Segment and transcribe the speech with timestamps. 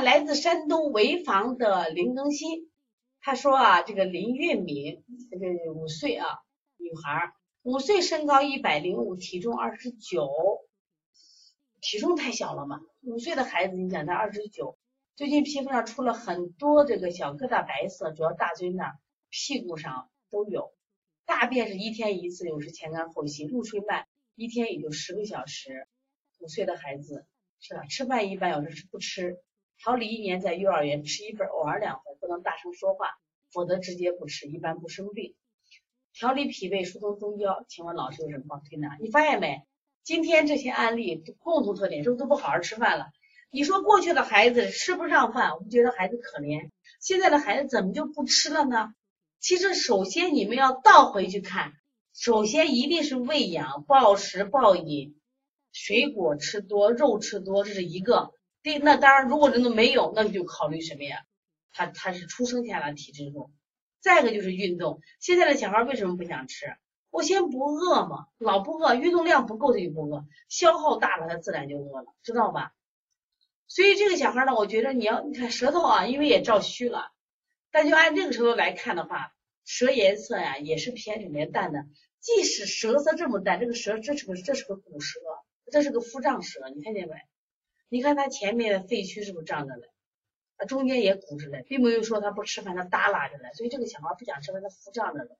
[0.00, 2.70] 来自山东潍坊的林更新，
[3.20, 6.26] 他说啊，这个林月敏，这个五岁啊，
[6.76, 7.32] 女孩，
[7.62, 10.28] 五岁，身高一百零五，体重二十九，
[11.80, 14.78] 体重太小了嘛，五岁的孩子，你想他二十九，
[15.16, 18.98] 最近皮肤上出了很多这个小疙瘩，白色，主要大椎那儿、
[19.30, 20.72] 屁股上都有，
[21.26, 24.06] 大便是一天一次，有时前干后稀，入睡慢，
[24.36, 25.88] 一天也就十个小时，
[26.38, 27.26] 五岁的孩子
[27.58, 27.84] 是吧？
[27.86, 29.38] 吃饭一般有时是不吃。
[29.78, 33.10] 调理一年在幼儿园吃一份，偶尔两份，不能大声说话，
[33.52, 35.36] 否则直接不吃，一般不生病。
[36.12, 38.96] 调理脾胃、疏通中焦，请问老师有什么帮推拿？
[39.00, 39.62] 你发现没？
[40.02, 43.06] 今天这些案例共同特点是不是都不好好吃饭了？
[43.50, 46.70] 你说过去的孩子吃不上饭，我们觉得孩子可怜，
[47.00, 48.92] 现在的孩子怎么就不吃了呢？
[49.38, 51.72] 其实首先你们要倒回去看，
[52.12, 55.20] 首先一定是喂养、暴食暴饮，
[55.72, 58.32] 水果吃多，肉吃多，这是一个。
[58.62, 61.24] 对，那当然，如果真的没有，那你就考虑什么呀？
[61.72, 63.52] 他他是出生下来体质重。
[64.00, 66.76] 再一个就是运动，现在的小孩为什么不想吃？
[67.10, 72.72] 我先不饿嘛，老不饿，运动量不够他就不饿，消耗大了他自然就饿了，知道吧？
[73.66, 77.12] 所以这个小孩呢，我觉得你要你看舌头啊，因为也照虚了，
[77.70, 79.32] 但就按这个舌头来看的话，
[79.64, 81.86] 舌颜色呀也是偏里面淡的。
[82.20, 85.20] 即使舌色这么淡，这个舌这是个这是个骨舌，
[85.70, 87.14] 这是个腹胀舌，你看见没？
[87.88, 89.88] 你看他前面的肺区是不是胀着嘞？
[90.56, 93.50] 啊，中间也鼓着嘞，并没有说他不吃饭，他耷拉着嘞。
[93.54, 95.30] 所以这个小孩不想吃饭，他腹胀着嘞。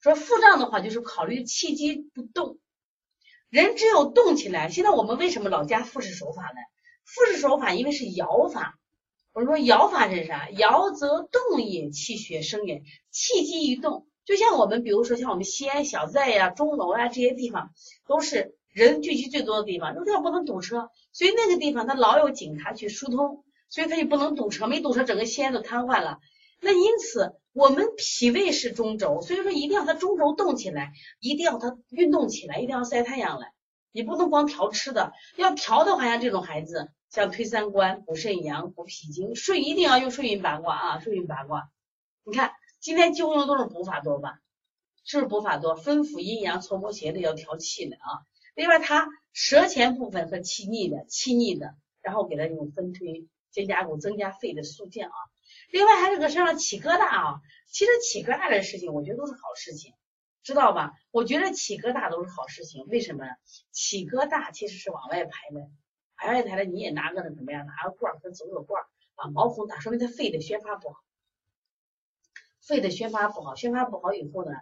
[0.00, 2.58] 说腹胀的话，就是考虑气机不动。
[3.48, 4.68] 人只有动起来。
[4.68, 6.60] 现在我们为什么老加腹式手法呢？
[7.04, 8.78] 腹式手法因为是摇法。
[9.32, 10.48] 我说摇法是啥？
[10.50, 12.82] 摇则动也，气血生也。
[13.10, 17.72] 气机一动，就像我们比如说像我们西安小寨呀、钟楼啊这些地方，
[18.06, 18.56] 都是。
[18.76, 26.18] 人聚集最多的地方，那地方不能堵车，所以那个地方它老有警察去疏通，所以它就不能堵车，没堵车整个西安都瘫痪了。
[26.60, 33.54] 那因此我们脾胃是中轴，所以说一定要它中轴动起来，一定要它运动起来，一定要晒太阳来。
[33.92, 41.70] 你不能光调吃的，要调的话，像这种孩子，像推三关、补肾阳、补脾经，顺一定要用顺运八卦啊，顺运八卦。
[42.24, 44.34] 你看今天几乎用的都是补法多吧？
[45.06, 45.76] 是不是补法多？
[45.76, 48.20] 分府阴阳搓摩邪的要调气的啊。
[48.56, 55.14] 另外，它舌前部分和气逆的，气逆的，然后给它用分推肩胛骨，增加肺的肃健啊。
[55.70, 59.92] 另外，还有个身上起疙瘩啊，其实起疙瘩的事情，我觉得都是好事情，
[60.42, 60.94] 知道吧？
[61.10, 63.26] 我觉得起疙瘩都是好事情，为什么？
[63.72, 65.60] 起疙瘩其实是往外排的，
[66.24, 70.96] 往外排的你也拿个那什么呀，拿个罐儿，跟走个罐儿，把毛孔打，说明他肺的宣发不好，
[72.62, 74.52] 肺的宣发不好，宣发不好以后呢，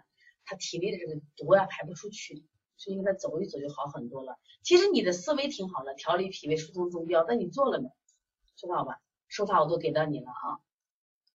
[0.43, 2.43] 他体内的这个毒呀排不出去。
[2.77, 4.37] 是因为他走一走就好很多了。
[4.61, 7.89] 其实你的思维挺好的，调理脾胃、疏通中焦，但你做了没？
[8.55, 9.01] 知道吧？
[9.27, 10.59] 手法我都给到你了啊。